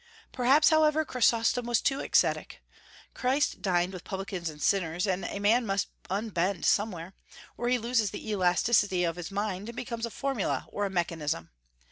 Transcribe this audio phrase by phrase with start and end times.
[0.31, 2.63] Perhaps, however, Chrysostom was too ascetic.
[3.13, 7.13] Christ dined with publicans and sinners; and a man must unbend somewhere,
[7.55, 11.51] or he loses the elasticity of his mind, and becomes a formula or a mechanism.